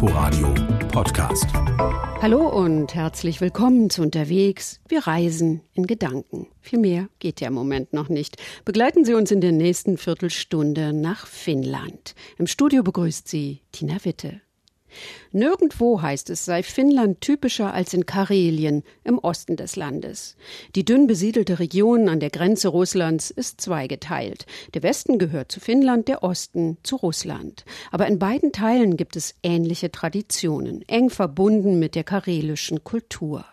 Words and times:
Inforadio 0.00 0.54
Podcast. 0.92 1.46
Hallo 2.22 2.48
und 2.48 2.94
herzlich 2.94 3.40
willkommen 3.40 3.90
zu 3.90 4.02
Unterwegs. 4.02 4.80
Wir 4.86 5.08
reisen 5.08 5.62
in 5.74 5.88
Gedanken. 5.88 6.46
Viel 6.60 6.78
mehr 6.78 7.08
geht 7.18 7.40
ja 7.40 7.48
im 7.48 7.54
Moment 7.54 7.92
noch 7.92 8.08
nicht. 8.08 8.36
Begleiten 8.64 9.04
Sie 9.04 9.14
uns 9.14 9.32
in 9.32 9.40
der 9.40 9.50
nächsten 9.50 9.98
Viertelstunde 9.98 10.92
nach 10.92 11.26
Finnland. 11.26 12.14
Im 12.36 12.46
Studio 12.46 12.84
begrüßt 12.84 13.26
Sie 13.26 13.62
Tina 13.72 13.96
Witte. 14.04 14.40
Nirgendwo 15.32 16.00
heißt 16.00 16.30
es, 16.30 16.44
sei 16.44 16.62
Finnland 16.62 17.20
typischer 17.20 17.72
als 17.72 17.94
in 17.94 18.06
Karelien 18.06 18.82
im 19.04 19.18
Osten 19.18 19.56
des 19.56 19.76
Landes. 19.76 20.36
Die 20.74 20.84
dünn 20.84 21.06
besiedelte 21.06 21.58
Region 21.58 22.08
an 22.08 22.20
der 22.20 22.30
Grenze 22.30 22.68
Russlands 22.68 23.30
ist 23.30 23.60
zweigeteilt. 23.60 24.46
Der 24.74 24.82
Westen 24.82 25.18
gehört 25.18 25.52
zu 25.52 25.60
Finnland, 25.60 26.08
der 26.08 26.22
Osten 26.22 26.78
zu 26.82 26.96
Russland. 26.96 27.64
Aber 27.90 28.06
in 28.06 28.18
beiden 28.18 28.52
Teilen 28.52 28.96
gibt 28.96 29.16
es 29.16 29.34
ähnliche 29.42 29.90
Traditionen, 29.90 30.82
eng 30.88 31.10
verbunden 31.10 31.78
mit 31.78 31.94
der 31.94 32.04
karelischen 32.04 32.84
Kultur. 32.84 33.44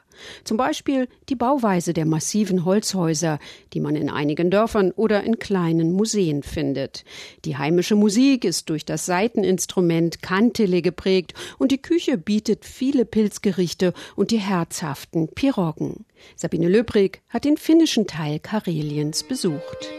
Zum 0.43 0.57
Beispiel 0.57 1.07
die 1.29 1.35
Bauweise 1.35 1.93
der 1.93 2.05
massiven 2.05 2.65
Holzhäuser, 2.65 3.39
die 3.73 3.79
man 3.79 3.95
in 3.95 4.09
einigen 4.09 4.49
Dörfern 4.49 4.91
oder 4.91 5.23
in 5.23 5.39
kleinen 5.39 5.93
Museen 5.93 6.43
findet. 6.43 7.03
Die 7.45 7.57
heimische 7.57 7.95
Musik 7.95 8.45
ist 8.45 8.69
durch 8.69 8.85
das 8.85 9.05
Saiteninstrument 9.05 10.21
Kantele 10.21 10.81
geprägt 10.81 11.33
und 11.57 11.71
die 11.71 11.81
Küche 11.81 12.17
bietet 12.17 12.65
viele 12.65 13.05
Pilzgerichte 13.05 13.93
und 14.15 14.31
die 14.31 14.39
herzhaften 14.39 15.27
Piroggen. 15.27 16.05
Sabine 16.35 16.69
Löbrig 16.69 17.21
hat 17.29 17.45
den 17.45 17.57
finnischen 17.57 18.07
Teil 18.07 18.39
Kareliens 18.39 19.23
besucht. 19.23 19.91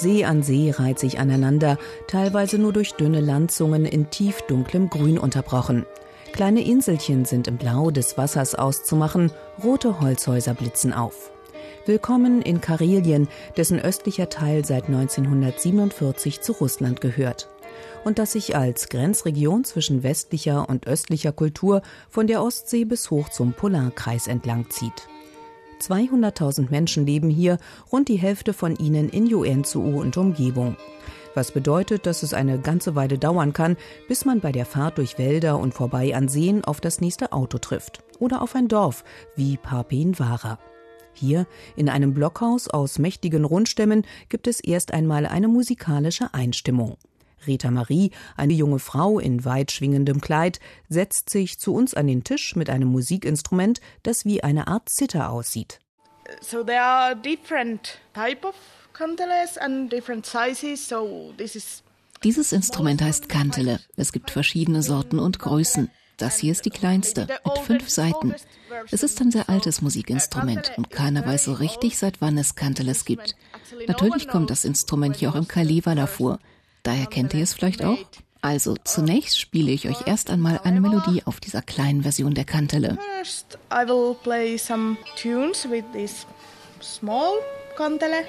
See 0.00 0.24
an 0.24 0.42
See 0.42 0.70
reiht 0.70 0.98
sich 0.98 1.18
aneinander, 1.18 1.76
teilweise 2.06 2.56
nur 2.56 2.72
durch 2.72 2.92
dünne 2.92 3.20
Landzungen 3.20 3.84
in 3.84 4.08
tief 4.08 4.40
dunklem 4.48 4.88
Grün 4.88 5.18
unterbrochen. 5.18 5.84
Kleine 6.32 6.64
Inselchen 6.64 7.26
sind 7.26 7.46
im 7.48 7.58
Blau 7.58 7.90
des 7.90 8.16
Wassers 8.16 8.54
auszumachen, 8.54 9.30
rote 9.62 10.00
Holzhäuser 10.00 10.54
blitzen 10.54 10.94
auf. 10.94 11.30
Willkommen 11.84 12.40
in 12.40 12.62
Karelien, 12.62 13.28
dessen 13.58 13.78
östlicher 13.78 14.30
Teil 14.30 14.64
seit 14.64 14.86
1947 14.86 16.40
zu 16.40 16.52
Russland 16.52 17.02
gehört 17.02 17.50
und 18.02 18.18
das 18.18 18.32
sich 18.32 18.56
als 18.56 18.88
Grenzregion 18.88 19.64
zwischen 19.64 20.02
westlicher 20.02 20.66
und 20.66 20.86
östlicher 20.86 21.32
Kultur 21.32 21.82
von 22.08 22.26
der 22.26 22.42
Ostsee 22.42 22.86
bis 22.86 23.10
hoch 23.10 23.28
zum 23.28 23.52
Polarkreis 23.52 24.28
entlang 24.28 24.70
zieht. 24.70 25.08
200.000 25.80 26.70
Menschen 26.70 27.06
leben 27.06 27.30
hier, 27.30 27.58
rund 27.90 28.08
die 28.08 28.18
Hälfte 28.18 28.52
von 28.52 28.76
ihnen 28.76 29.08
in 29.08 29.26
Joensuu 29.26 30.00
und 30.00 30.16
Umgebung. 30.16 30.76
Was 31.34 31.52
bedeutet, 31.52 32.06
dass 32.06 32.22
es 32.22 32.34
eine 32.34 32.58
ganze 32.58 32.94
Weile 32.94 33.18
dauern 33.18 33.52
kann, 33.52 33.76
bis 34.08 34.24
man 34.24 34.40
bei 34.40 34.52
der 34.52 34.66
Fahrt 34.66 34.98
durch 34.98 35.18
Wälder 35.18 35.58
und 35.58 35.74
vorbei 35.74 36.14
an 36.14 36.28
Seen 36.28 36.64
auf 36.64 36.80
das 36.80 37.00
nächste 37.00 37.32
Auto 37.32 37.58
trifft 37.58 38.02
oder 38.18 38.42
auf 38.42 38.54
ein 38.54 38.68
Dorf 38.68 39.04
wie 39.36 39.56
Parpenvara. 39.56 40.58
Hier, 41.12 41.46
in 41.76 41.88
einem 41.88 42.14
Blockhaus 42.14 42.68
aus 42.68 42.98
mächtigen 42.98 43.44
Rundstämmen, 43.44 44.06
gibt 44.28 44.46
es 44.46 44.60
erst 44.60 44.92
einmal 44.92 45.26
eine 45.26 45.48
musikalische 45.48 46.32
Einstimmung. 46.34 46.96
Rita 47.46 47.70
Marie, 47.70 48.10
eine 48.36 48.52
junge 48.52 48.78
Frau 48.78 49.18
in 49.18 49.44
weit 49.44 49.72
schwingendem 49.72 50.20
Kleid, 50.20 50.60
setzt 50.88 51.30
sich 51.30 51.58
zu 51.58 51.74
uns 51.74 51.94
an 51.94 52.06
den 52.06 52.24
Tisch 52.24 52.56
mit 52.56 52.70
einem 52.70 52.88
Musikinstrument, 52.88 53.80
das 54.02 54.24
wie 54.24 54.42
eine 54.42 54.68
Art 54.68 54.88
Zither 54.88 55.30
aussieht. 55.30 55.80
So 56.40 56.62
there 56.62 56.82
are 56.82 57.16
different 57.16 57.98
type 58.14 58.46
of 58.46 58.54
kanteles 58.92 59.58
and 59.58 59.90
different 59.92 60.26
sizes, 60.26 60.88
so 60.88 61.32
this 61.36 61.56
is 61.56 61.82
dieses 62.22 62.52
Instrument 62.52 63.00
heißt 63.00 63.30
Kantele. 63.30 63.80
Es 63.96 64.12
gibt 64.12 64.30
verschiedene 64.30 64.82
Sorten 64.82 65.18
und 65.18 65.38
Größen. 65.38 65.90
Das 66.18 66.36
hier 66.36 66.52
ist 66.52 66.66
die 66.66 66.70
kleinste, 66.70 67.26
mit 67.44 67.58
fünf 67.60 67.88
Saiten. 67.88 68.34
Es 68.90 69.02
ist 69.02 69.22
ein 69.22 69.30
sehr 69.30 69.48
altes 69.48 69.80
Musikinstrument 69.80 70.72
und 70.76 70.90
keiner 70.90 71.24
weiß 71.24 71.44
so 71.44 71.54
richtig, 71.54 71.96
seit 71.96 72.20
wann 72.20 72.36
es 72.36 72.56
Kanteles 72.56 73.06
gibt. 73.06 73.36
Natürlich 73.86 74.28
kommt 74.28 74.50
das 74.50 74.66
Instrument 74.66 75.16
hier 75.16 75.30
auch 75.30 75.34
im 75.34 75.48
Kalevala 75.48 76.06
vor. 76.06 76.38
Daher 76.82 77.06
kennt 77.06 77.34
ihr 77.34 77.42
es 77.42 77.52
vielleicht 77.52 77.84
auch? 77.84 77.98
Also 78.42 78.74
zunächst 78.84 79.38
spiele 79.38 79.70
ich 79.70 79.86
euch 79.88 80.06
erst 80.06 80.30
einmal 80.30 80.60
eine 80.64 80.80
Melodie 80.80 81.22
auf 81.26 81.40
dieser 81.40 81.60
kleinen 81.60 82.02
Version 82.02 82.32
der 82.32 82.44
Kantele. 82.44 82.96
First 83.18 83.58
I 83.70 83.86
will 83.86 84.16
play 84.22 84.56
some 84.56 84.96
tunes 85.20 85.68
with 85.70 85.84
this 85.92 86.26
small 86.80 87.34
kantele. 87.76 88.24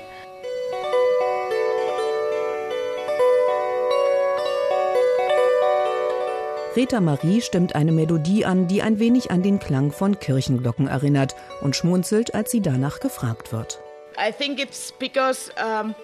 Rita 6.75 7.01
Marie 7.01 7.41
stimmt 7.41 7.75
eine 7.75 7.91
Melodie 7.91 8.45
an, 8.45 8.67
die 8.67 8.81
ein 8.81 9.00
wenig 9.00 9.29
an 9.29 9.44
den 9.44 9.59
Klang 9.59 9.91
von 9.91 10.19
Kirchenglocken 10.19 10.88
erinnert 10.88 11.35
und 11.61 11.75
schmunzelt, 11.75 12.34
als 12.34 12.51
sie 12.51 12.61
danach 12.61 13.01
gefragt 13.01 13.51
wird. 13.51 13.79
I 14.17 14.31
think 14.31 14.59
it's 14.59 14.94
because 14.97 15.51
um, 15.57 15.95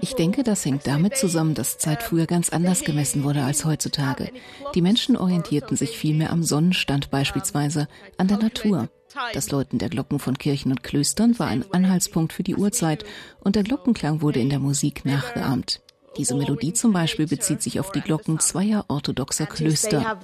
ich 0.00 0.14
denke, 0.14 0.42
das 0.42 0.64
hängt 0.64 0.86
damit 0.86 1.16
zusammen, 1.16 1.54
dass 1.54 1.78
Zeit 1.78 2.02
früher 2.02 2.26
ganz 2.26 2.50
anders 2.50 2.82
gemessen 2.82 3.24
wurde 3.24 3.42
als 3.42 3.64
heutzutage. 3.64 4.30
Die 4.74 4.82
Menschen 4.82 5.16
orientierten 5.16 5.76
sich 5.76 5.96
vielmehr 5.96 6.30
am 6.30 6.42
Sonnenstand 6.42 7.10
beispielsweise, 7.10 7.88
an 8.16 8.28
der 8.28 8.38
Natur. 8.38 8.88
Das 9.32 9.50
Läuten 9.50 9.78
der 9.78 9.88
Glocken 9.88 10.18
von 10.18 10.38
Kirchen 10.38 10.70
und 10.70 10.82
Klöstern 10.82 11.38
war 11.38 11.48
ein 11.48 11.64
Anhaltspunkt 11.72 12.32
für 12.32 12.42
die 12.42 12.56
Uhrzeit 12.56 13.04
und 13.40 13.56
der 13.56 13.64
Glockenklang 13.64 14.22
wurde 14.22 14.40
in 14.40 14.50
der 14.50 14.60
Musik 14.60 15.04
nachgeahmt. 15.04 15.80
Diese 16.16 16.34
Melodie 16.34 16.72
zum 16.72 16.92
Beispiel 16.92 17.26
bezieht 17.26 17.62
sich 17.62 17.78
auf 17.80 17.92
die 17.92 18.00
Glocken 18.00 18.40
zweier 18.40 18.84
orthodoxer 18.88 19.46
Klöster. 19.46 20.18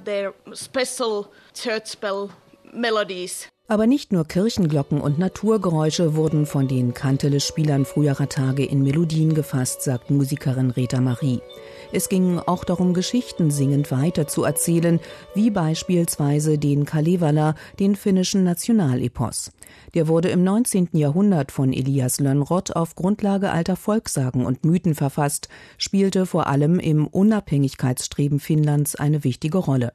Aber 3.69 3.85
nicht 3.85 4.13
nur 4.13 4.23
Kirchenglocken 4.23 5.01
und 5.01 5.19
Naturgeräusche 5.19 6.15
wurden 6.15 6.45
von 6.45 6.69
den 6.69 6.93
Kantele-Spielern 6.93 7.83
früherer 7.83 8.29
Tage 8.29 8.63
in 8.63 8.81
Melodien 8.81 9.33
gefasst, 9.33 9.81
sagt 9.81 10.09
Musikerin 10.09 10.71
Rita 10.71 11.01
Marie. 11.01 11.41
Es 11.91 12.07
ging 12.07 12.39
auch 12.39 12.63
darum, 12.63 12.93
Geschichten 12.93 13.51
singend 13.51 13.91
weiter 13.91 14.25
zu 14.25 14.45
erzählen, 14.45 15.01
wie 15.35 15.49
beispielsweise 15.49 16.57
den 16.57 16.85
Kalevala, 16.85 17.55
den 17.77 17.97
finnischen 17.97 18.45
Nationalepos. 18.45 19.51
Der 19.93 20.07
wurde 20.07 20.29
im 20.29 20.45
19. 20.45 20.89
Jahrhundert 20.93 21.51
von 21.51 21.73
Elias 21.73 22.21
Lönnrott 22.21 22.73
auf 22.73 22.95
Grundlage 22.95 23.51
alter 23.51 23.75
Volkssagen 23.75 24.45
und 24.45 24.63
Mythen 24.63 24.95
verfasst, 24.95 25.49
spielte 25.77 26.25
vor 26.25 26.47
allem 26.47 26.79
im 26.79 27.05
Unabhängigkeitsstreben 27.05 28.39
Finnlands 28.39 28.95
eine 28.95 29.25
wichtige 29.25 29.57
Rolle. 29.57 29.91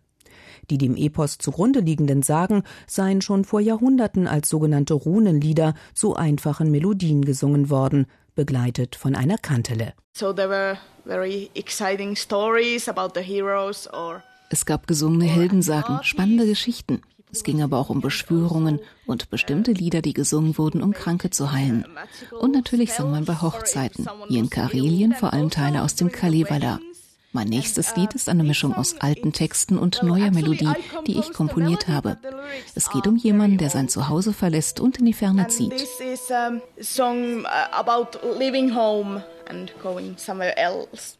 Die 0.70 0.78
dem 0.78 0.96
Epos 0.96 1.38
zugrunde 1.38 1.80
liegenden 1.80 2.22
Sagen 2.22 2.62
seien 2.86 3.20
schon 3.20 3.44
vor 3.44 3.60
Jahrhunderten 3.60 4.26
als 4.26 4.48
sogenannte 4.48 4.94
Runenlieder 4.94 5.74
zu 5.94 6.14
einfachen 6.14 6.70
Melodien 6.70 7.24
gesungen 7.24 7.70
worden, 7.70 8.06
begleitet 8.34 8.96
von 8.96 9.14
einer 9.14 9.38
Kantele. 9.38 9.92
So 10.14 10.32
there 10.32 10.48
were 10.48 10.78
very 11.04 11.50
exciting 11.54 12.16
stories 12.16 12.88
about 12.88 13.18
the 13.18 13.24
heroes 13.24 13.88
or 13.92 14.22
es 14.52 14.66
gab 14.66 14.86
gesungene 14.86 15.24
Heldensagen, 15.24 16.00
spannende 16.02 16.44
Geschichten. 16.44 17.00
Es 17.32 17.42
ging 17.42 17.62
aber 17.62 17.78
auch 17.78 17.88
um 17.88 18.02
Beschwörungen 18.02 18.80
und 19.06 19.30
bestimmte 19.30 19.72
Lieder, 19.72 20.02
die 20.02 20.12
gesungen 20.12 20.58
wurden, 20.58 20.82
um 20.82 20.92
Kranke 20.92 21.30
zu 21.30 21.52
heilen. 21.52 21.86
Und 22.38 22.52
natürlich 22.52 22.92
sang 22.92 23.10
man 23.10 23.24
bei 23.24 23.40
Hochzeiten, 23.40 24.06
hier 24.28 24.40
in 24.40 24.50
Karelien 24.50 25.14
vor 25.14 25.32
allem 25.32 25.48
Teile 25.48 25.82
aus 25.82 25.94
dem 25.94 26.12
Kalevala. 26.12 26.80
Mein 27.34 27.48
nächstes 27.48 27.96
Lied 27.96 28.12
ist 28.14 28.28
eine 28.28 28.44
Mischung 28.44 28.74
aus 28.74 29.00
alten 29.00 29.32
Texten 29.32 29.78
und 29.78 30.02
neuer 30.02 30.30
Melodie, 30.30 30.72
die 31.06 31.18
ich 31.18 31.32
komponiert 31.32 31.88
habe. 31.88 32.18
Es 32.74 32.90
geht 32.90 33.06
um 33.06 33.16
jemanden, 33.16 33.56
der 33.56 33.70
sein 33.70 33.88
Zuhause 33.88 34.34
verlässt 34.34 34.80
und 34.80 34.98
in 34.98 35.06
die 35.06 35.14
Ferne 35.14 35.48
zieht. 35.48 35.88
Song 36.80 37.44
uh, 37.44 37.48
about 37.72 38.18
leaving 38.38 38.74
home 38.74 39.22
and 39.48 39.72
going 39.82 40.14
somewhere 40.18 40.54
else. 40.58 41.16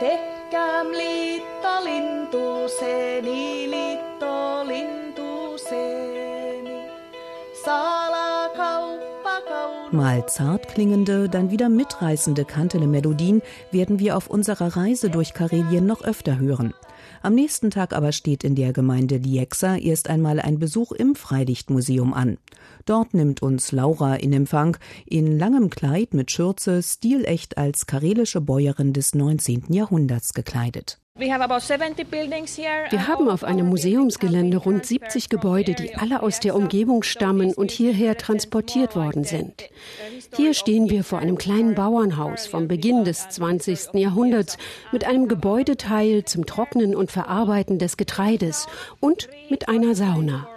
Tehkääm 0.00 0.88
liitto 0.92 1.74
lintuseeni, 1.84 3.49
Mal 10.00 10.24
zart 10.24 10.66
klingende, 10.68 11.28
dann 11.28 11.50
wieder 11.50 11.68
mitreißende 11.68 12.46
Kantele-Melodien 12.46 13.42
werden 13.70 13.98
wir 13.98 14.16
auf 14.16 14.28
unserer 14.28 14.74
Reise 14.74 15.10
durch 15.10 15.34
Karelien 15.34 15.84
noch 15.84 16.00
öfter 16.02 16.38
hören. 16.38 16.72
Am 17.20 17.34
nächsten 17.34 17.70
Tag 17.70 17.92
aber 17.92 18.12
steht 18.12 18.42
in 18.42 18.54
der 18.54 18.72
Gemeinde 18.72 19.18
Lieksa 19.18 19.76
erst 19.76 20.08
einmal 20.08 20.40
ein 20.40 20.58
Besuch 20.58 20.92
im 20.92 21.14
Freilichtmuseum 21.14 22.14
an. 22.14 22.38
Dort 22.86 23.12
nimmt 23.12 23.42
uns 23.42 23.72
Laura 23.72 24.14
in 24.14 24.32
Empfang, 24.32 24.78
in 25.04 25.38
langem 25.38 25.68
Kleid 25.68 26.14
mit 26.14 26.30
Schürze, 26.30 26.82
stilecht 26.82 27.58
als 27.58 27.84
karelische 27.84 28.40
Bäuerin 28.40 28.94
des 28.94 29.14
19. 29.14 29.64
Jahrhunderts 29.68 30.32
gekleidet. 30.32 30.98
Wir 31.20 33.06
haben 33.06 33.28
auf 33.28 33.44
einem 33.44 33.68
Museumsgelände 33.68 34.56
rund 34.56 34.86
70 34.86 35.28
Gebäude, 35.28 35.74
die 35.74 35.94
alle 35.94 36.22
aus 36.22 36.40
der 36.40 36.56
Umgebung 36.56 37.02
stammen 37.02 37.52
und 37.52 37.70
hierher 37.70 38.16
transportiert 38.16 38.96
worden 38.96 39.24
sind. 39.24 39.68
Hier 40.34 40.54
stehen 40.54 40.88
wir 40.88 41.04
vor 41.04 41.18
einem 41.18 41.36
kleinen 41.36 41.74
Bauernhaus 41.74 42.46
vom 42.46 42.68
Beginn 42.68 43.04
des 43.04 43.28
20. 43.28 43.94
Jahrhunderts 43.94 44.56
mit 44.92 45.04
einem 45.04 45.28
Gebäudeteil 45.28 46.24
zum 46.24 46.46
Trocknen 46.46 46.96
und 46.96 47.10
Verarbeiten 47.10 47.78
des 47.78 47.98
Getreides 47.98 48.66
und 49.00 49.28
mit 49.50 49.68
einer 49.68 49.94
Sauna. 49.94 50.48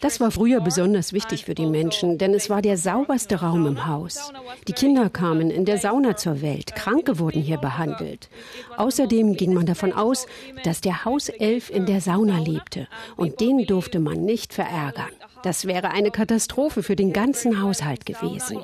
Das 0.00 0.20
war 0.20 0.30
früher 0.30 0.60
besonders 0.60 1.12
wichtig 1.12 1.44
für 1.44 1.54
die 1.54 1.66
Menschen, 1.66 2.18
denn 2.18 2.34
es 2.34 2.50
war 2.50 2.62
der 2.62 2.76
sauberste 2.76 3.36
Raum 3.36 3.66
im 3.66 3.86
Haus. 3.86 4.32
Die 4.68 4.72
Kinder 4.72 5.10
kamen 5.10 5.50
in 5.50 5.64
der 5.64 5.78
Sauna 5.78 6.16
zur 6.16 6.42
Welt, 6.42 6.74
Kranke 6.74 7.18
wurden 7.18 7.42
hier 7.42 7.58
behandelt. 7.58 8.28
Außerdem 8.76 9.36
ging 9.36 9.54
man 9.54 9.66
davon 9.66 9.92
aus, 9.92 10.26
dass 10.64 10.80
der 10.80 11.04
Hauself 11.04 11.70
in 11.70 11.86
der 11.86 12.00
Sauna 12.00 12.38
lebte 12.38 12.88
und 13.16 13.40
den 13.40 13.66
durfte 13.66 14.00
man 14.00 14.24
nicht 14.24 14.52
verärgern. 14.52 15.10
Das 15.42 15.66
wäre 15.66 15.90
eine 15.90 16.10
Katastrophe 16.10 16.82
für 16.82 16.96
den 16.96 17.12
ganzen 17.12 17.60
Haushalt 17.62 18.06
gewesen. 18.06 18.60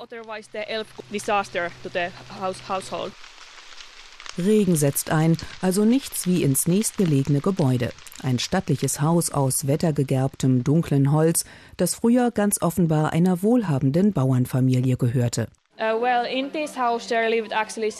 Regen 4.38 4.76
setzt 4.76 5.10
ein, 5.10 5.36
also 5.60 5.84
nichts 5.84 6.26
wie 6.26 6.42
ins 6.42 6.66
nächstgelegene 6.66 7.40
Gebäude. 7.40 7.90
Ein 8.22 8.38
stattliches 8.38 9.00
Haus 9.00 9.30
aus 9.30 9.66
wettergegerbtem 9.66 10.64
dunklen 10.64 11.12
Holz, 11.12 11.44
das 11.76 11.94
früher 11.94 12.30
ganz 12.30 12.60
offenbar 12.62 13.12
einer 13.12 13.42
wohlhabenden 13.42 14.12
Bauernfamilie 14.12 14.96
gehörte. 14.96 15.48
Uh, 15.80 16.04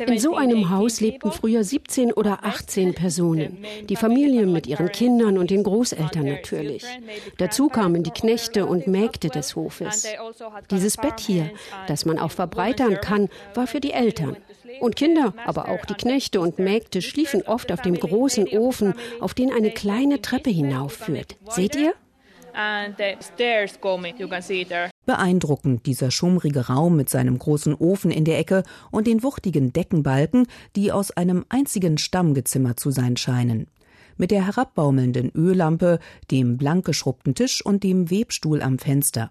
In 0.07 0.19
so 0.19 0.35
einem 0.35 0.71
Haus 0.71 1.01
lebten 1.01 1.31
früher 1.31 1.63
17 1.63 2.13
oder 2.13 2.45
18 2.45 2.95
Personen. 2.95 3.65
Die 3.89 3.95
Familie 3.95 4.47
mit 4.47 4.67
ihren 4.67 4.91
Kindern 4.91 5.39
und 5.39 5.51
den 5.51 5.63
Großeltern 5.63 6.27
natürlich. 6.27 6.85
Dazu 7.37 7.69
kamen 7.69 8.03
die 8.03 8.11
Knechte 8.11 8.67
und 8.67 8.89
Mägde 8.89 9.29
des 9.29 9.55
Hofes. 9.55 10.05
Also 10.05 10.47
Dieses 10.73 10.97
Bett 10.97 11.21
hier, 11.21 11.53
das 11.87 12.05
man 12.05 12.19
auch 12.19 12.33
verbreitern 12.33 13.01
kann, 13.01 13.29
war 13.55 13.69
für 13.69 13.79
die 13.79 13.93
Eltern. 13.93 14.37
Und 14.81 14.97
Kinder, 14.97 15.35
aber 15.47 15.69
auch 15.69 15.85
die 15.85 15.95
Knechte 15.95 16.41
und 16.41 16.59
Mägde 16.59 17.03
schliefen 17.03 17.43
oft 17.43 17.73
auf 17.73 17.83
dem 17.83 17.99
großen 17.99 18.49
Ofen, 18.49 18.95
auf 19.21 19.35
den 19.35 19.53
eine 19.53 19.71
kleine 19.71 20.23
Treppe 20.23 20.51
hinaufführt. 20.51 21.37
Seht 21.49 21.77
ihr? 21.77 21.95
Beeindruckend 25.07 25.87
dieser 25.87 26.11
schummrige 26.11 26.67
Raum 26.67 26.97
mit 26.97 27.09
seinem 27.09 27.39
großen 27.39 27.75
Ofen 27.75 28.11
in 28.11 28.25
der 28.25 28.39
Ecke 28.39 28.65
und 28.91 29.07
den 29.07 29.23
wuchtigen 29.23 29.73
Deckenbalken, 29.73 30.47
die 30.75 30.91
aus 30.91 31.11
einem 31.11 31.45
einzigen 31.49 31.99
Stamm 31.99 32.35
gezimmert 32.35 32.81
zu 32.81 32.91
sein 32.91 33.17
scheinen. 33.17 33.69
Mit 34.17 34.33
der 34.33 34.45
herabbaumelnden 34.45 35.31
Öllampe, 35.35 36.01
dem 36.31 36.57
blank 36.57 36.85
geschrubbten 36.85 37.37
Tisch 37.37 37.65
und 37.65 37.85
dem 37.85 38.11
Webstuhl 38.11 38.61
am 38.61 38.79
Fenster. 38.79 39.31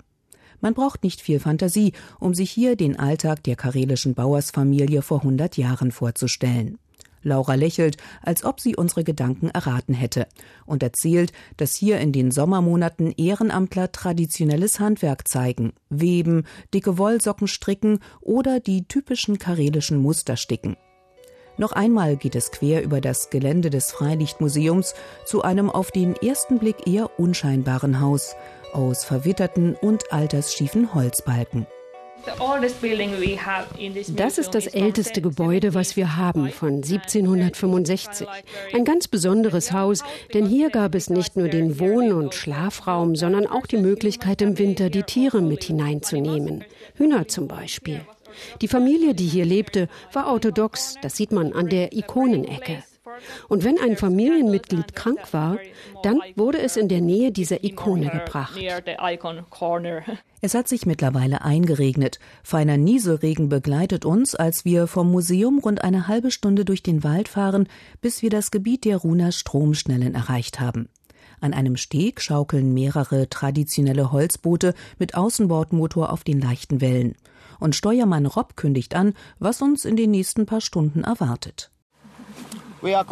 Man 0.61 0.73
braucht 0.73 1.03
nicht 1.03 1.21
viel 1.21 1.39
Fantasie, 1.39 1.93
um 2.19 2.33
sich 2.33 2.51
hier 2.51 2.75
den 2.75 2.97
Alltag 2.97 3.43
der 3.43 3.55
karelischen 3.55 4.13
Bauersfamilie 4.15 5.01
vor 5.01 5.23
hundert 5.23 5.57
Jahren 5.57 5.91
vorzustellen. 5.91 6.79
Laura 7.23 7.55
lächelt, 7.55 7.97
als 8.21 8.43
ob 8.43 8.59
sie 8.59 8.75
unsere 8.75 9.03
Gedanken 9.03 9.49
erraten 9.49 9.93
hätte 9.93 10.27
und 10.65 10.81
erzählt, 10.81 11.33
dass 11.57 11.75
hier 11.75 11.99
in 11.99 12.11
den 12.11 12.31
Sommermonaten 12.31 13.11
Ehrenamtler 13.11 13.91
traditionelles 13.91 14.79
Handwerk 14.79 15.27
zeigen, 15.27 15.73
weben, 15.89 16.43
dicke 16.73 16.97
Wollsocken 16.97 17.47
stricken 17.47 17.99
oder 18.21 18.59
die 18.59 18.87
typischen 18.87 19.37
karelischen 19.39 20.01
Muster 20.01 20.37
sticken. 20.37 20.77
Noch 21.59 21.71
einmal 21.71 22.17
geht 22.17 22.35
es 22.35 22.51
quer 22.51 22.83
über 22.83 23.01
das 23.01 23.31
Gelände 23.31 23.71
des 23.71 23.91
Freilichtmuseums 23.91 24.93
zu 25.25 25.41
einem 25.41 25.71
auf 25.71 25.89
den 25.89 26.15
ersten 26.15 26.59
Blick 26.59 26.85
eher 26.85 27.19
unscheinbaren 27.19 27.99
Haus, 27.99 28.35
aus 28.73 29.05
verwitterten 29.05 29.75
und 29.75 30.11
altersschiefen 30.11 30.93
Holzbalken. 30.93 31.67
Das 34.15 34.37
ist 34.37 34.55
das 34.55 34.67
älteste 34.67 35.21
Gebäude, 35.21 35.73
was 35.73 35.95
wir 35.95 36.17
haben, 36.17 36.49
von 36.49 36.75
1765. 36.75 38.27
Ein 38.73 38.85
ganz 38.85 39.07
besonderes 39.07 39.71
Haus, 39.71 40.03
denn 40.33 40.45
hier 40.45 40.69
gab 40.69 40.95
es 40.95 41.09
nicht 41.09 41.37
nur 41.37 41.47
den 41.47 41.79
Wohn- 41.79 42.11
und 42.11 42.33
Schlafraum, 42.33 43.15
sondern 43.15 43.47
auch 43.47 43.65
die 43.65 43.77
Möglichkeit, 43.77 44.41
im 44.41 44.57
Winter 44.57 44.89
die 44.89 45.03
Tiere 45.03 45.41
mit 45.41 45.63
hineinzunehmen. 45.63 46.65
Hühner 46.95 47.27
zum 47.27 47.47
Beispiel. 47.47 48.01
Die 48.61 48.67
Familie, 48.67 49.13
die 49.13 49.27
hier 49.27 49.45
lebte, 49.45 49.87
war 50.11 50.27
orthodox, 50.27 50.95
das 51.01 51.15
sieht 51.15 51.31
man 51.31 51.53
an 51.53 51.69
der 51.69 51.93
Ikonenecke. 51.93 52.83
Und 53.47 53.63
wenn 53.63 53.79
ein 53.79 53.97
Familienmitglied 53.97 54.95
krank 54.95 55.19
war, 55.31 55.57
dann 56.03 56.19
wurde 56.35 56.59
es 56.59 56.77
in 56.77 56.87
der 56.87 57.01
Nähe 57.01 57.31
dieser 57.31 57.63
Ikone 57.63 58.09
gebracht. 58.09 58.59
Es 60.41 60.53
hat 60.53 60.67
sich 60.67 60.85
mittlerweile 60.85 61.41
eingeregnet. 61.41 62.19
Feiner 62.43 62.77
Nieselregen 62.77 63.49
begleitet 63.49 64.05
uns, 64.05 64.35
als 64.35 64.65
wir 64.65 64.87
vom 64.87 65.11
Museum 65.11 65.59
rund 65.59 65.83
eine 65.83 66.07
halbe 66.07 66.31
Stunde 66.31 66.63
durch 66.63 66.83
den 66.83 67.03
Wald 67.03 67.27
fahren, 67.27 67.67
bis 68.01 68.21
wir 68.21 68.29
das 68.29 68.51
Gebiet 68.51 68.85
der 68.85 68.97
Runer 68.97 69.31
Stromschnellen 69.31 70.13
erreicht 70.13 70.59
haben. 70.59 70.89
An 71.39 71.53
einem 71.53 71.77
Steg 71.77 72.21
schaukeln 72.21 72.73
mehrere 72.73 73.29
traditionelle 73.29 74.11
Holzboote 74.11 74.73
mit 74.97 75.15
Außenbordmotor 75.15 76.11
auf 76.11 76.23
den 76.23 76.41
leichten 76.41 76.81
Wellen. 76.81 77.15
Und 77.59 77.75
Steuermann 77.75 78.25
Rob 78.25 78.55
kündigt 78.55 78.95
an, 78.95 79.13
was 79.39 79.61
uns 79.61 79.85
in 79.85 79.95
den 79.95 80.11
nächsten 80.11 80.45
paar 80.45 80.61
Stunden 80.61 81.03
erwartet. 81.03 81.71
Wir 82.81 83.03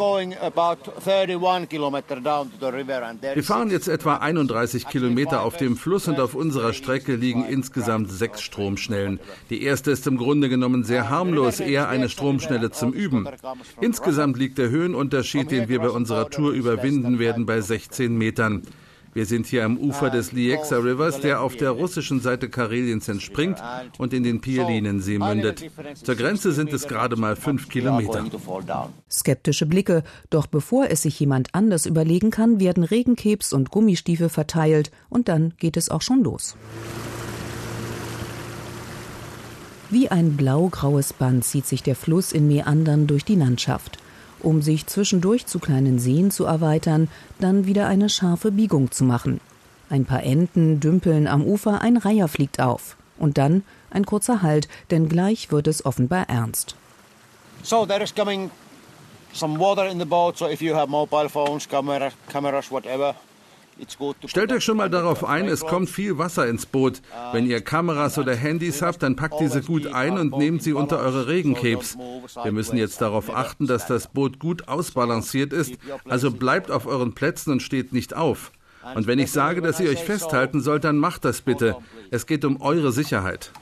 fahren 3.42 3.70
jetzt 3.70 3.88
etwa 3.88 4.16
31 4.16 4.88
Kilometer 4.88 5.42
auf 5.42 5.56
dem 5.56 5.76
Fluss 5.76 6.06
und 6.08 6.20
auf 6.20 6.34
unserer 6.34 6.72
Strecke 6.72 7.16
liegen 7.16 7.44
insgesamt 7.44 8.10
sechs 8.10 8.42
Stromschnellen. 8.42 9.18
Die 9.50 9.62
erste 9.62 9.90
ist 9.90 10.06
im 10.06 10.18
Grunde 10.18 10.48
genommen 10.48 10.84
sehr 10.84 11.10
harmlos, 11.10 11.60
eher 11.60 11.88
eine 11.88 12.08
Stromschnelle 12.08 12.70
zum 12.70 12.92
Üben. 12.92 13.28
Insgesamt 13.80 14.38
liegt 14.38 14.58
der 14.58 14.70
Höhenunterschied, 14.70 15.50
den 15.50 15.68
wir 15.68 15.80
bei 15.80 15.90
unserer 15.90 16.30
Tour 16.30 16.52
überwinden 16.52 17.18
werden, 17.18 17.44
bei 17.46 17.60
16 17.60 18.16
Metern. 18.16 18.62
Wir 19.16 19.24
sind 19.24 19.46
hier 19.46 19.64
am 19.64 19.78
Ufer 19.78 20.10
des 20.10 20.32
Liexa 20.32 20.76
Rivers, 20.76 21.22
der 21.22 21.40
auf 21.40 21.56
der 21.56 21.70
russischen 21.70 22.20
Seite 22.20 22.50
Kareliens 22.50 23.08
entspringt 23.08 23.56
und 23.96 24.12
in 24.12 24.22
den 24.22 24.42
Pielinensee 24.42 25.18
mündet. 25.18 25.64
Zur 25.94 26.16
Grenze 26.16 26.52
sind 26.52 26.70
es 26.74 26.86
gerade 26.86 27.16
mal 27.16 27.34
fünf 27.34 27.70
Kilometer. 27.70 28.26
Skeptische 29.10 29.64
Blicke, 29.64 30.04
doch 30.28 30.46
bevor 30.46 30.90
es 30.90 31.00
sich 31.00 31.18
jemand 31.18 31.54
anders 31.54 31.86
überlegen 31.86 32.30
kann, 32.30 32.60
werden 32.60 32.84
Regenkebs 32.84 33.54
und 33.54 33.70
Gummistiefel 33.70 34.28
verteilt 34.28 34.90
und 35.08 35.28
dann 35.28 35.54
geht 35.56 35.78
es 35.78 35.88
auch 35.88 36.02
schon 36.02 36.22
los. 36.22 36.54
Wie 39.88 40.10
ein 40.10 40.36
blau-graues 40.36 41.14
Band 41.14 41.42
zieht 41.42 41.64
sich 41.64 41.82
der 41.82 41.96
Fluss 41.96 42.32
in 42.32 42.48
Meandern 42.48 43.06
durch 43.06 43.24
die 43.24 43.36
Landschaft 43.36 43.98
um 44.40 44.62
sich 44.62 44.86
zwischendurch 44.86 45.46
zu 45.46 45.58
kleinen 45.58 45.98
Seen 45.98 46.30
zu 46.30 46.44
erweitern, 46.44 47.08
dann 47.38 47.66
wieder 47.66 47.86
eine 47.86 48.08
scharfe 48.08 48.50
Biegung 48.50 48.90
zu 48.90 49.04
machen. 49.04 49.40
Ein 49.88 50.04
paar 50.04 50.22
Enten 50.22 50.80
dümpeln 50.80 51.26
am 51.26 51.44
Ufer, 51.44 51.80
ein 51.80 51.96
Reiher 51.96 52.28
fliegt 52.28 52.60
auf. 52.60 52.96
Und 53.18 53.38
dann 53.38 53.62
ein 53.90 54.04
kurzer 54.04 54.42
Halt, 54.42 54.68
denn 54.90 55.08
gleich 55.08 55.50
wird 55.50 55.66
es 55.66 55.86
offenbar 55.86 56.28
ernst. 56.28 56.76
So 57.62 57.86
there 57.86 58.02
is 58.02 58.14
coming 58.14 58.50
some 59.32 59.58
water 59.58 59.88
in 59.88 59.98
the 59.98 60.04
boat, 60.04 60.36
so 60.36 60.48
if 60.48 60.60
you 60.60 60.74
have 60.74 60.88
mobile 60.88 61.28
phones, 61.28 61.68
camera, 61.68 62.10
cameras, 62.28 62.70
whatever, 62.70 63.14
Stellt 64.26 64.52
euch 64.52 64.64
schon 64.64 64.78
mal 64.78 64.88
darauf 64.88 65.24
ein, 65.24 65.48
es 65.48 65.60
kommt 65.60 65.90
viel 65.90 66.16
Wasser 66.18 66.46
ins 66.48 66.64
Boot. 66.66 67.02
Wenn 67.32 67.46
ihr 67.46 67.60
Kameras 67.60 68.18
oder 68.18 68.34
Handys 68.34 68.80
habt, 68.80 69.02
dann 69.02 69.16
packt 69.16 69.40
diese 69.40 69.60
gut 69.62 69.86
ein 69.86 70.18
und 70.18 70.36
nehmt 70.38 70.62
sie 70.62 70.72
unter 70.72 70.98
eure 70.98 71.28
Regencapes. 71.28 71.98
Wir 72.42 72.52
müssen 72.52 72.78
jetzt 72.78 73.00
darauf 73.02 73.34
achten, 73.34 73.66
dass 73.66 73.86
das 73.86 74.08
Boot 74.08 74.38
gut 74.38 74.68
ausbalanciert 74.68 75.52
ist, 75.52 75.74
also 76.06 76.30
bleibt 76.30 76.70
auf 76.70 76.86
euren 76.86 77.14
Plätzen 77.14 77.52
und 77.52 77.60
steht 77.60 77.92
nicht 77.92 78.14
auf. 78.14 78.52
Und 78.94 79.06
wenn 79.06 79.18
ich 79.18 79.32
sage, 79.32 79.60
dass 79.62 79.80
ihr 79.80 79.90
euch 79.90 80.04
festhalten 80.04 80.60
sollt, 80.60 80.84
dann 80.84 80.98
macht 80.98 81.24
das 81.24 81.40
bitte. 81.40 81.76
Es 82.10 82.26
geht 82.26 82.44
um 82.44 82.60
eure 82.62 82.92
Sicherheit. 82.92 83.52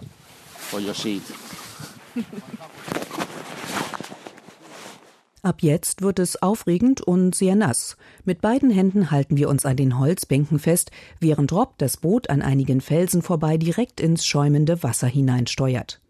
Ab 5.44 5.56
jetzt 5.60 6.00
wird 6.00 6.20
es 6.20 6.40
aufregend 6.40 7.02
und 7.02 7.34
sehr 7.34 7.54
nass. 7.54 7.98
Mit 8.24 8.40
beiden 8.40 8.70
Händen 8.70 9.10
halten 9.10 9.36
wir 9.36 9.50
uns 9.50 9.66
an 9.66 9.76
den 9.76 9.98
Holzbänken 9.98 10.58
fest, 10.58 10.90
während 11.20 11.52
Rob 11.52 11.76
das 11.76 11.98
Boot 11.98 12.30
an 12.30 12.40
einigen 12.40 12.80
Felsen 12.80 13.20
vorbei 13.20 13.58
direkt 13.58 14.00
ins 14.00 14.24
schäumende 14.24 14.82
Wasser 14.82 15.06
hineinsteuert. 15.06 16.00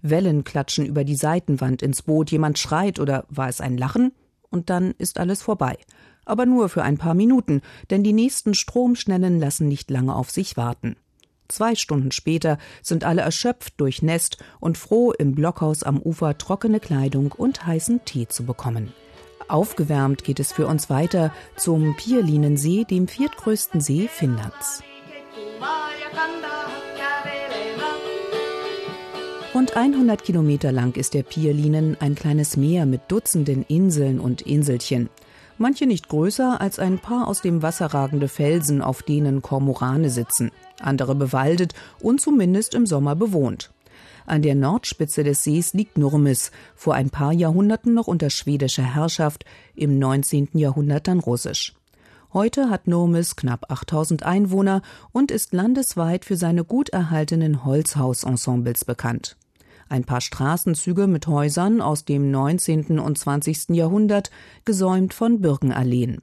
Wellen 0.00 0.44
klatschen 0.44 0.86
über 0.86 1.02
die 1.02 1.16
Seitenwand 1.16 1.82
ins 1.82 2.02
Boot, 2.02 2.30
jemand 2.30 2.56
schreit 2.60 3.00
oder 3.00 3.24
war 3.30 3.48
es 3.48 3.60
ein 3.60 3.76
Lachen? 3.76 4.12
Und 4.48 4.70
dann 4.70 4.94
ist 4.96 5.18
alles 5.18 5.42
vorbei. 5.42 5.76
Aber 6.24 6.46
nur 6.46 6.68
für 6.68 6.84
ein 6.84 6.96
paar 6.96 7.14
Minuten, 7.14 7.62
denn 7.90 8.04
die 8.04 8.12
nächsten 8.12 8.54
Stromschnellen 8.54 9.40
lassen 9.40 9.66
nicht 9.66 9.90
lange 9.90 10.14
auf 10.14 10.30
sich 10.30 10.56
warten. 10.56 10.94
Zwei 11.48 11.74
Stunden 11.74 12.10
später 12.10 12.58
sind 12.82 13.04
alle 13.04 13.22
erschöpft, 13.22 13.74
durchnässt 13.78 14.38
und 14.60 14.78
froh, 14.78 15.12
im 15.12 15.34
Blockhaus 15.34 15.82
am 15.82 16.00
Ufer 16.00 16.38
trockene 16.38 16.80
Kleidung 16.80 17.32
und 17.32 17.66
heißen 17.66 18.04
Tee 18.04 18.26
zu 18.28 18.44
bekommen. 18.44 18.92
Aufgewärmt 19.48 20.24
geht 20.24 20.40
es 20.40 20.52
für 20.52 20.66
uns 20.66 20.88
weiter 20.88 21.32
zum 21.56 21.96
Pierlinensee, 21.96 22.84
dem 22.84 23.08
viertgrößten 23.08 23.80
See 23.80 24.08
Finnlands. 24.08 24.82
Rund 29.54 29.76
100 29.76 30.24
Kilometer 30.24 30.72
lang 30.72 30.96
ist 30.96 31.14
der 31.14 31.22
Pierlinen 31.22 31.96
ein 32.00 32.16
kleines 32.16 32.56
Meer 32.56 32.86
mit 32.86 33.02
Dutzenden 33.08 33.64
Inseln 33.68 34.18
und 34.18 34.42
Inselchen. 34.42 35.10
Manche 35.56 35.86
nicht 35.86 36.08
größer 36.08 36.60
als 36.60 36.78
ein 36.78 36.98
paar 36.98 37.28
aus 37.28 37.40
dem 37.40 37.62
Wasser 37.62 37.86
ragende 37.86 38.28
Felsen, 38.28 38.82
auf 38.82 39.02
denen 39.02 39.40
Kormorane 39.40 40.10
sitzen. 40.10 40.50
Andere 40.80 41.14
bewaldet 41.14 41.74
und 42.00 42.20
zumindest 42.20 42.74
im 42.74 42.86
Sommer 42.86 43.14
bewohnt. 43.14 43.70
An 44.26 44.42
der 44.42 44.54
Nordspitze 44.54 45.22
des 45.22 45.44
Sees 45.44 45.72
liegt 45.74 45.98
Nurmes, 45.98 46.50
vor 46.74 46.94
ein 46.94 47.10
paar 47.10 47.32
Jahrhunderten 47.32 47.94
noch 47.94 48.06
unter 48.08 48.30
schwedischer 48.30 48.82
Herrschaft, 48.82 49.44
im 49.76 49.98
19. 49.98 50.48
Jahrhundert 50.54 51.06
dann 51.06 51.20
russisch. 51.20 51.74
Heute 52.32 52.68
hat 52.68 52.88
Nurmes 52.88 53.36
knapp 53.36 53.70
8000 53.70 54.24
Einwohner 54.24 54.82
und 55.12 55.30
ist 55.30 55.52
landesweit 55.52 56.24
für 56.24 56.36
seine 56.36 56.64
gut 56.64 56.88
erhaltenen 56.88 57.64
Holzhausensembles 57.64 58.84
bekannt. 58.84 59.36
Ein 59.88 60.04
paar 60.04 60.20
Straßenzüge 60.20 61.06
mit 61.06 61.26
Häusern 61.26 61.80
aus 61.80 62.04
dem 62.04 62.30
19. 62.30 62.98
und 62.98 63.18
20. 63.18 63.70
Jahrhundert, 63.70 64.30
gesäumt 64.64 65.14
von 65.14 65.40
Birkenalleen. 65.40 66.22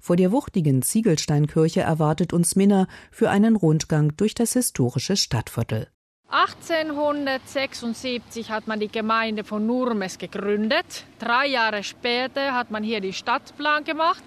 Vor 0.00 0.16
der 0.16 0.32
wuchtigen 0.32 0.82
Ziegelsteinkirche 0.82 1.80
erwartet 1.80 2.32
uns 2.32 2.56
Minna 2.56 2.86
für 3.10 3.30
einen 3.30 3.56
Rundgang 3.56 4.16
durch 4.16 4.34
das 4.34 4.52
historische 4.52 5.16
Stadtviertel. 5.16 5.88
1876 6.30 8.50
hat 8.50 8.66
man 8.66 8.80
die 8.80 8.88
Gemeinde 8.88 9.44
von 9.44 9.66
Nurmes 9.66 10.18
gegründet. 10.18 11.06
Drei 11.18 11.46
Jahre 11.46 11.82
später 11.82 12.52
hat 12.52 12.70
man 12.70 12.82
hier 12.82 13.00
die 13.00 13.14
Stadtplan 13.14 13.84
gemacht. 13.84 14.22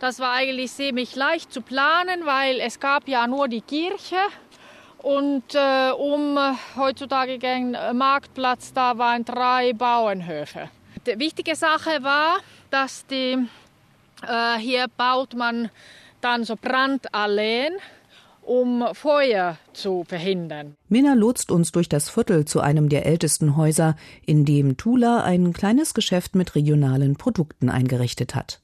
Das 0.00 0.18
war 0.18 0.32
eigentlich 0.32 0.72
ziemlich 0.72 1.16
leicht 1.16 1.50
zu 1.52 1.62
planen, 1.62 2.26
weil 2.26 2.60
es 2.60 2.78
gab 2.78 3.08
ja 3.08 3.26
nur 3.26 3.48
die 3.48 3.62
Kirche 3.62 4.18
und 5.02 5.54
äh, 5.54 5.90
um 5.92 6.38
heutzutage 6.76 7.38
den 7.38 7.76
Marktplatz 7.94 8.72
da 8.72 8.98
waren 8.98 9.24
drei 9.24 9.72
Bauernhöfe. 9.72 10.68
Die 11.06 11.18
wichtige 11.18 11.56
Sache 11.56 12.02
war, 12.02 12.38
dass 12.70 13.06
die, 13.06 13.36
äh, 14.26 14.58
hier 14.58 14.86
baut 14.96 15.34
man 15.34 15.70
dann 16.20 16.44
so 16.44 16.56
Brandalleen 16.56 17.72
um 18.42 18.84
Feuer 18.94 19.58
zu 19.72 20.04
verhindern. 20.04 20.74
Minna 20.88 21.14
lotst 21.14 21.50
uns 21.52 21.72
durch 21.72 21.88
das 21.88 22.08
Viertel 22.08 22.46
zu 22.46 22.60
einem 22.60 22.88
der 22.88 23.06
ältesten 23.06 23.56
Häuser, 23.56 23.96
in 24.26 24.44
dem 24.44 24.76
Tula 24.76 25.22
ein 25.22 25.52
kleines 25.52 25.94
Geschäft 25.94 26.34
mit 26.34 26.54
regionalen 26.56 27.16
Produkten 27.16 27.68
eingerichtet 27.68 28.34
hat. 28.34 28.60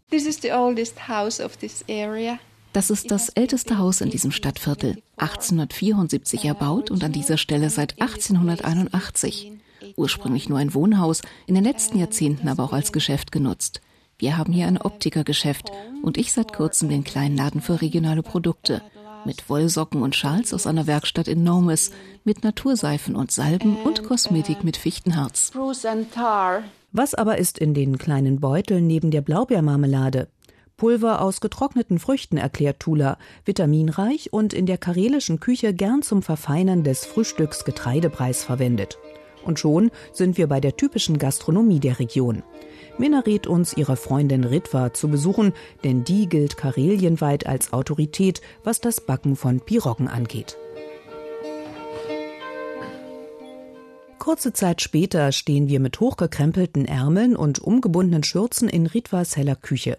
Das 2.77 2.91
ist 2.91 3.11
das 3.11 3.31
älteste 3.31 3.79
Haus 3.79 4.03
in 4.03 4.11
diesem 4.11 4.33
Stadtviertel, 4.33 5.03
1874 5.17 6.45
erbaut 6.45 6.91
und 6.91 7.03
an 7.05 7.11
dieser 7.11 7.39
Stelle 7.39 7.71
seit 7.71 7.99
1881. 8.03 9.53
Ursprünglich 9.97 10.51
nur 10.51 10.59
ein 10.59 10.75
Wohnhaus, 10.75 11.23
in 11.47 11.55
den 11.55 11.65
letzten 11.65 11.99
Jahrzehnten 11.99 12.49
aber 12.49 12.65
auch 12.65 12.75
als 12.75 12.93
Geschäft 12.93 13.33
genutzt. 13.33 13.81
Wir 14.19 14.37
haben 14.37 14.53
hier 14.53 14.67
ein 14.67 14.77
Optikergeschäft 14.77 15.73
und 16.03 16.19
ich 16.19 16.35
seit 16.35 16.53
kurzem 16.53 16.91
den 16.91 17.03
kleinen 17.03 17.39
Laden 17.39 17.63
für 17.63 17.81
regionale 17.81 18.23
Produkte 18.23 18.83
mit 19.25 19.49
Wollsocken 19.49 20.03
und 20.03 20.15
Schals 20.15 20.53
aus 20.53 20.67
einer 20.67 20.87
Werkstatt 20.87 21.29
in 21.29 21.43
Nomes, 21.43 21.93
mit 22.25 22.45
Naturseifen 22.45 23.17
und 23.17 23.33
Salben 23.33 23.77
und 23.85 24.05
Kosmetik 24.05 24.65
mit 24.65 24.77
Fichtenharz. 24.77 25.51
Was 26.93 27.15
aber 27.15 27.39
ist 27.39 27.59
in 27.59 27.73
den 27.73 27.97
kleinen 27.97 28.39
Beuteln 28.39 28.87
neben 28.87 29.11
der 29.11 29.23
Blaubeermarmelade? 29.23 30.29
Pulver 30.77 31.23
aus 31.23 31.41
getrockneten 31.41 31.99
Früchten, 31.99 32.37
erklärt 32.37 32.81
Tula, 32.81 33.17
vitaminreich 33.47 34.35
und 34.35 34.53
in 34.53 34.67
der 34.67 34.77
karelischen 34.77 35.41
Küche 35.41 35.73
gern 35.73 36.03
zum 36.03 36.21
Verfeinern 36.21 36.85
des 36.85 37.07
Frühstücks 37.07 37.65
Getreidepreis 37.65 38.45
verwendet. 38.45 38.99
Und 39.43 39.59
schon 39.59 39.91
sind 40.13 40.37
wir 40.37 40.49
bei 40.49 40.61
der 40.61 40.77
typischen 40.77 41.17
Gastronomie 41.17 41.81
der 41.81 41.99
Region. 41.99 42.43
Minna 42.99 43.21
rät 43.21 43.47
uns, 43.47 43.75
ihre 43.75 43.97
Freundin 43.97 44.45
Ritva 44.45 44.93
zu 44.93 45.09
besuchen, 45.09 45.55
denn 45.83 46.05
die 46.05 46.29
gilt 46.29 46.59
karelienweit 46.59 47.47
als 47.47 47.73
Autorität, 47.73 48.43
was 48.63 48.79
das 48.81 49.01
Backen 49.01 49.35
von 49.35 49.61
Piroggen 49.61 50.09
angeht. 50.09 50.59
Kurze 54.27 54.53
Zeit 54.53 54.83
später 54.83 55.31
stehen 55.31 55.69
wir 55.69 55.79
mit 55.79 56.01
hochgekrempelten 56.01 56.85
Ärmeln 56.85 57.37
und 57.37 57.61
umgebundenen 57.61 58.25
Schürzen 58.25 58.69
in 58.69 58.87
Ritvas 58.87 59.37
heller 59.37 59.55
Küche. 59.55 59.99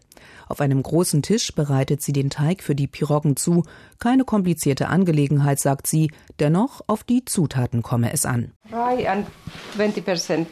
Auf 0.49 0.59
einem 0.59 0.83
großen 0.83 1.21
Tisch 1.21 1.55
bereitet 1.55 2.01
sie 2.01 2.11
den 2.11 2.29
Teig 2.29 2.61
für 2.61 2.75
die 2.75 2.87
Piroggen 2.87 3.37
zu. 3.37 3.63
Keine 3.99 4.25
komplizierte 4.25 4.89
Angelegenheit, 4.89 5.61
sagt 5.61 5.87
sie, 5.87 6.11
dennoch 6.39 6.81
auf 6.87 7.05
die 7.05 7.23
Zutaten 7.23 7.83
komme 7.83 8.11
es 8.11 8.25
an. 8.25 8.51
Rye 8.69 9.07
20% 9.77 10.45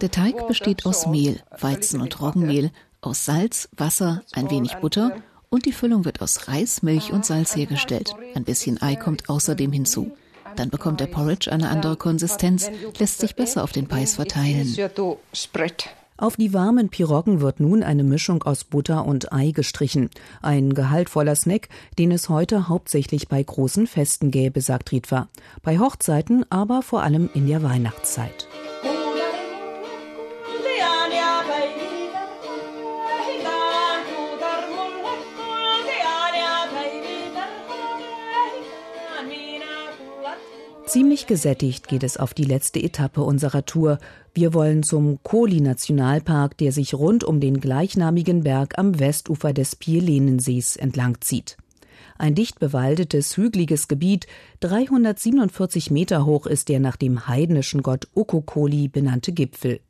der 0.00 0.10
Teig 0.12 0.46
besteht 0.46 0.86
aus 0.86 1.08
Mehl, 1.08 1.40
Weizen- 1.58 2.00
und 2.00 2.20
Roggenmehl, 2.20 2.70
aus 3.00 3.24
Salz, 3.24 3.70
Wasser, 3.76 4.22
ein 4.34 4.52
wenig 4.52 4.76
Butter 4.76 5.16
und 5.48 5.66
die 5.66 5.72
Füllung 5.72 6.04
wird 6.04 6.22
aus 6.22 6.46
Reis, 6.46 6.84
Milch 6.84 7.12
und 7.12 7.26
Salz 7.26 7.56
hergestellt. 7.56 8.14
Ein 8.36 8.44
bisschen 8.44 8.80
Ei 8.80 8.94
kommt 8.94 9.28
außerdem 9.28 9.72
hinzu. 9.72 10.12
Dann 10.56 10.70
bekommt 10.70 11.00
der 11.00 11.06
Porridge 11.06 11.50
eine 11.50 11.68
andere 11.68 11.96
Konsistenz, 11.96 12.70
lässt 12.98 13.20
sich 13.20 13.34
besser 13.36 13.62
auf 13.64 13.72
den 13.72 13.88
Peis 13.88 14.14
verteilen. 14.14 14.74
Auf 16.22 16.36
die 16.36 16.54
warmen 16.54 16.88
Piroggen 16.88 17.40
wird 17.40 17.58
nun 17.58 17.82
eine 17.82 18.04
Mischung 18.04 18.44
aus 18.44 18.62
Butter 18.62 19.06
und 19.06 19.32
Ei 19.32 19.50
gestrichen. 19.50 20.08
Ein 20.40 20.72
gehaltvoller 20.72 21.34
Snack, 21.34 21.68
den 21.98 22.12
es 22.12 22.28
heute 22.28 22.68
hauptsächlich 22.68 23.26
bei 23.26 23.42
großen 23.42 23.88
Festen 23.88 24.30
gäbe, 24.30 24.60
sagt 24.60 24.92
Ritva. 24.92 25.28
Bei 25.62 25.80
Hochzeiten 25.80 26.44
aber 26.48 26.82
vor 26.82 27.02
allem 27.02 27.28
in 27.34 27.48
der 27.48 27.64
Weihnachtszeit. 27.64 28.46
Ziemlich 40.92 41.26
gesättigt 41.26 41.88
geht 41.88 42.02
es 42.02 42.18
auf 42.18 42.34
die 42.34 42.44
letzte 42.44 42.78
Etappe 42.78 43.22
unserer 43.22 43.64
Tour. 43.64 43.96
Wir 44.34 44.52
wollen 44.52 44.82
zum 44.82 45.22
Koli-Nationalpark, 45.22 46.58
der 46.58 46.70
sich 46.70 46.92
rund 46.92 47.24
um 47.24 47.40
den 47.40 47.62
gleichnamigen 47.62 48.42
Berg 48.42 48.78
am 48.78 49.00
Westufer 49.00 49.54
des 49.54 49.74
Pierlenensees 49.74 50.76
entlangzieht. 50.76 51.56
Ein 52.18 52.34
dicht 52.34 52.58
bewaldetes, 52.58 53.38
hügeliges 53.38 53.88
Gebiet, 53.88 54.26
347 54.60 55.90
Meter 55.90 56.26
hoch 56.26 56.46
ist 56.46 56.68
der 56.68 56.78
nach 56.78 56.96
dem 56.96 57.26
heidnischen 57.26 57.82
Gott 57.82 58.08
Okokoli 58.14 58.88
benannte 58.88 59.32
Gipfel. 59.32 59.80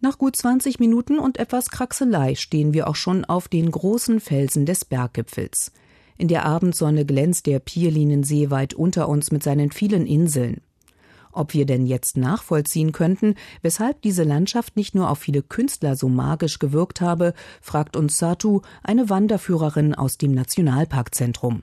Nach 0.00 0.18
gut 0.18 0.36
20 0.36 0.78
Minuten 0.78 1.18
und 1.18 1.38
etwas 1.38 1.68
Kraxelei 1.68 2.36
stehen 2.36 2.72
wir 2.72 2.86
auch 2.86 2.94
schon 2.94 3.24
auf 3.24 3.48
den 3.48 3.72
großen 3.72 4.20
Felsen 4.20 4.66
des 4.66 4.84
Berggipfels. 4.84 5.72
In 6.16 6.28
der 6.28 6.44
Abendsonne 6.44 7.04
glänzt 7.04 7.46
der 7.46 7.58
Pierlinensee 7.58 8.50
weit 8.50 8.74
unter 8.74 9.08
uns 9.08 9.32
mit 9.32 9.42
seinen 9.42 9.70
vielen 9.70 10.06
Inseln. 10.06 10.60
Ob 11.32 11.52
wir 11.52 11.66
denn 11.66 11.86
jetzt 11.86 12.16
nachvollziehen 12.16 12.92
könnten, 12.92 13.34
weshalb 13.62 14.02
diese 14.02 14.22
Landschaft 14.22 14.76
nicht 14.76 14.94
nur 14.94 15.10
auf 15.10 15.18
viele 15.18 15.42
Künstler 15.42 15.96
so 15.96 16.08
magisch 16.08 16.60
gewirkt 16.60 17.00
habe, 17.00 17.34
fragt 17.60 17.96
uns 17.96 18.18
Satu, 18.18 18.60
eine 18.84 19.10
Wanderführerin 19.10 19.94
aus 19.94 20.16
dem 20.16 20.32
Nationalparkzentrum. 20.32 21.62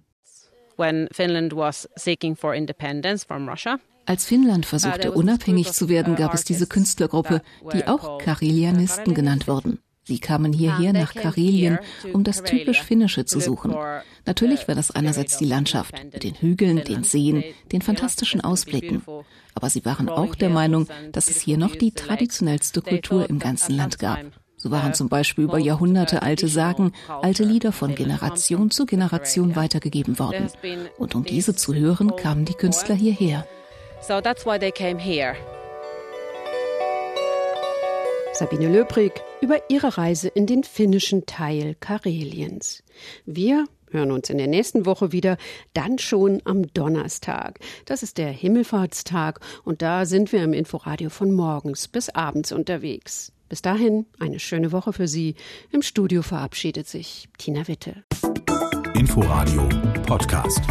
als 4.05 4.25
Finnland 4.25 4.65
versuchte, 4.65 5.11
unabhängig 5.11 5.71
zu 5.71 5.87
werden, 5.89 6.15
gab 6.15 6.33
es 6.33 6.43
diese 6.43 6.67
Künstlergruppe, 6.67 7.41
die 7.73 7.87
auch 7.87 8.17
Karelianisten 8.17 9.13
genannt 9.13 9.47
wurden. 9.47 9.79
Sie 10.03 10.19
kamen 10.19 10.51
hierher 10.51 10.93
nach 10.93 11.13
Karelien, 11.13 11.77
um 12.11 12.23
das 12.23 12.43
typisch 12.43 12.81
Finnische 12.81 13.25
zu 13.25 13.39
suchen. 13.39 13.75
Natürlich 14.25 14.67
war 14.67 14.75
das 14.75 14.91
einerseits 14.91 15.37
die 15.37 15.45
Landschaft 15.45 15.93
mit 16.11 16.23
den 16.23 16.35
Hügeln, 16.35 16.83
den 16.83 17.03
Seen, 17.03 17.43
den 17.71 17.81
fantastischen 17.81 18.41
Ausblicken. 18.41 19.03
Aber 19.53 19.69
sie 19.69 19.85
waren 19.85 20.09
auch 20.09 20.33
der 20.33 20.49
Meinung, 20.49 20.87
dass 21.11 21.29
es 21.29 21.41
hier 21.41 21.57
noch 21.57 21.75
die 21.75 21.91
traditionellste 21.91 22.81
Kultur 22.81 23.29
im 23.29 23.37
ganzen 23.37 23.75
Land 23.75 23.99
gab. 23.99 24.19
So 24.57 24.69
waren 24.69 24.93
zum 24.93 25.09
Beispiel 25.09 25.45
über 25.45 25.57
Jahrhunderte 25.57 26.21
alte 26.21 26.47
Sagen, 26.47 26.93
alte 27.07 27.43
Lieder 27.43 27.71
von 27.71 27.95
Generation 27.95 28.69
zu 28.69 28.85
Generation 28.85 29.55
weitergegeben 29.55 30.19
worden. 30.19 30.49
Und 30.99 31.15
um 31.15 31.23
diese 31.23 31.55
zu 31.55 31.73
hören, 31.73 32.15
kamen 32.15 32.45
die 32.45 32.53
Künstler 32.53 32.95
hierher. 32.95 33.47
So 34.01 34.21
that's 34.21 34.45
why 34.45 34.59
they 34.59 34.71
came 34.71 34.99
here. 34.99 35.35
Sabine 38.41 38.69
Löbrig 38.69 39.21
über 39.39 39.69
ihre 39.69 39.99
Reise 39.99 40.27
in 40.27 40.47
den 40.47 40.63
finnischen 40.63 41.27
Teil 41.27 41.75
Kareliens. 41.79 42.81
Wir 43.23 43.65
hören 43.91 44.11
uns 44.11 44.31
in 44.31 44.39
der 44.39 44.47
nächsten 44.47 44.87
Woche 44.87 45.11
wieder, 45.11 45.37
dann 45.75 45.99
schon 45.99 46.41
am 46.43 46.73
Donnerstag. 46.73 47.59
Das 47.85 48.01
ist 48.01 48.17
der 48.17 48.29
Himmelfahrtstag 48.29 49.41
und 49.63 49.83
da 49.83 50.07
sind 50.07 50.31
wir 50.31 50.43
im 50.43 50.53
Inforadio 50.53 51.11
von 51.11 51.31
morgens 51.31 51.87
bis 51.87 52.09
abends 52.09 52.51
unterwegs. 52.51 53.31
Bis 53.47 53.61
dahin 53.61 54.07
eine 54.17 54.39
schöne 54.39 54.71
Woche 54.71 54.91
für 54.91 55.07
Sie. 55.07 55.35
Im 55.71 55.83
Studio 55.83 56.23
verabschiedet 56.23 56.87
sich 56.87 57.29
Tina 57.37 57.67
Witte. 57.67 58.05
Inforadio 58.95 59.69
Podcast. 60.07 60.61